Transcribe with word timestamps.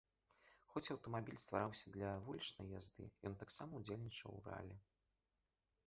Хоць 0.71 0.89
аўтамабіль 0.95 1.37
ствараўся 1.43 1.93
для 1.97 2.15
вулічнай 2.29 2.67
язды, 2.79 3.03
ён 3.31 3.39
таксама 3.43 3.71
ўдзельнічаў 3.83 4.29
у 4.41 4.45
ралі. 4.49 4.75